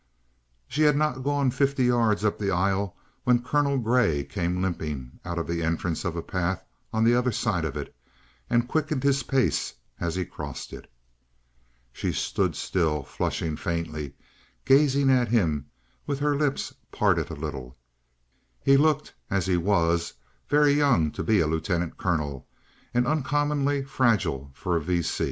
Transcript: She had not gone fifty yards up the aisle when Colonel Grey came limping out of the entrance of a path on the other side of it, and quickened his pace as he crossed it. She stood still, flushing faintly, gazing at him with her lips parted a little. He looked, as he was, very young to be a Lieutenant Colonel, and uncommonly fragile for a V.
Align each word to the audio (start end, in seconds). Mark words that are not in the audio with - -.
She 0.67 0.81
had 0.81 0.95
not 0.95 1.21
gone 1.21 1.51
fifty 1.51 1.85
yards 1.85 2.25
up 2.25 2.39
the 2.39 2.49
aisle 2.49 2.95
when 3.23 3.43
Colonel 3.43 3.77
Grey 3.77 4.23
came 4.23 4.59
limping 4.59 5.19
out 5.23 5.37
of 5.37 5.45
the 5.45 5.61
entrance 5.61 6.03
of 6.03 6.15
a 6.15 6.23
path 6.23 6.65
on 6.91 7.03
the 7.03 7.13
other 7.13 7.31
side 7.31 7.65
of 7.65 7.77
it, 7.77 7.95
and 8.49 8.67
quickened 8.67 9.03
his 9.03 9.21
pace 9.21 9.75
as 9.99 10.15
he 10.15 10.25
crossed 10.25 10.73
it. 10.73 10.91
She 11.93 12.11
stood 12.13 12.55
still, 12.55 13.03
flushing 13.03 13.55
faintly, 13.55 14.15
gazing 14.65 15.11
at 15.11 15.27
him 15.27 15.67
with 16.07 16.17
her 16.17 16.35
lips 16.35 16.73
parted 16.91 17.29
a 17.29 17.35
little. 17.35 17.77
He 18.63 18.77
looked, 18.77 19.13
as 19.29 19.45
he 19.45 19.55
was, 19.55 20.13
very 20.49 20.73
young 20.73 21.11
to 21.11 21.21
be 21.21 21.39
a 21.41 21.45
Lieutenant 21.45 21.97
Colonel, 21.97 22.47
and 22.91 23.05
uncommonly 23.05 23.83
fragile 23.83 24.49
for 24.55 24.75
a 24.75 24.81
V. 24.81 25.03